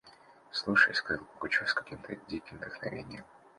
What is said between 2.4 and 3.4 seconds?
вдохновением.